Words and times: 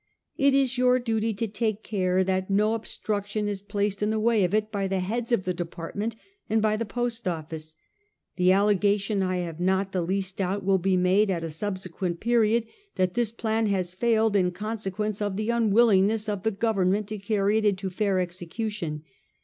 It 0.35 0.55
is 0.55 0.79
your 0.79 0.97
duty 0.97 1.31
to 1.35 1.47
take 1.47 1.83
care 1.83 2.23
that 2.23 2.49
no 2.49 2.73
obstruction 2.73 3.47
is 3.47 3.61
placed 3.61 4.01
in 4.01 4.09
the 4.09 4.19
way 4.19 4.43
of 4.43 4.51
it 4.51 4.71
by 4.71 4.87
the 4.87 4.97
heads 4.99 5.31
of 5.31 5.43
the 5.43 5.53
department, 5.53 6.15
and 6.49 6.59
by 6.59 6.75
the 6.75 6.87
Post 6.87 7.27
Office. 7.27 7.75
The 8.35 8.51
allegation, 8.51 9.21
I 9.21 9.37
have 9.45 9.59
not 9.59 9.91
the 9.91 10.01
least 10.01 10.37
doubt, 10.37 10.63
will 10.65 10.79
be 10.79 10.97
made 10.97 11.29
at 11.29 11.43
a 11.43 11.51
subsequent 11.51 12.19
period 12.19 12.65
that 12.95 13.13
this 13.13 13.29
plan 13.31 13.67
has 13.67 13.93
failed 13.93 14.35
in 14.35 14.49
consequence 14.49 15.21
of 15.21 15.37
the 15.37 15.51
unwilling 15.51 16.07
ness 16.07 16.27
of 16.27 16.41
the 16.41 16.49
Government 16.49 17.07
to 17.09 17.19
carry 17.19 17.59
it 17.59 17.65
into 17.65 17.91
fair 17.91 18.15
execu 18.15 18.71
tion. 18.71 19.03